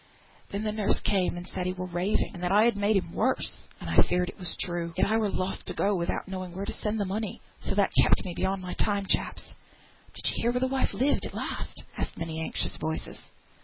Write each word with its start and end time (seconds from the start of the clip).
Then 0.49 0.63
the 0.63 0.71
nurse 0.71 0.97
came, 1.03 1.37
and 1.37 1.45
said 1.47 1.67
he 1.67 1.73
were 1.73 1.85
raving, 1.85 2.31
and 2.33 2.41
that 2.41 2.51
I 2.51 2.63
had 2.63 2.75
made 2.75 2.95
him 2.97 3.13
worse. 3.13 3.67
And 3.79 3.87
I'm 3.87 3.99
afeard 3.99 4.29
it 4.29 4.39
was 4.39 4.57
true; 4.59 4.95
yet 4.97 5.05
I 5.05 5.15
were 5.17 5.29
loth 5.29 5.63
to 5.65 5.75
go 5.75 5.95
without 5.95 6.27
knowing 6.27 6.55
where 6.55 6.65
to 6.65 6.73
send 6.73 6.99
the 6.99 7.05
money.... 7.05 7.39
So 7.61 7.75
that 7.75 7.93
kept 8.01 8.25
me 8.25 8.33
beyond 8.33 8.63
my 8.63 8.73
time, 8.73 9.05
chaps." 9.05 9.53
"Did 10.15 10.25
yo 10.29 10.33
hear 10.41 10.51
where 10.53 10.59
the 10.59 10.65
wife 10.67 10.95
lived 10.95 11.27
at 11.27 11.35
last?" 11.35 11.83
asked 11.99 12.17
many 12.17 12.41
anxious 12.41 12.77
voices. 12.77 13.19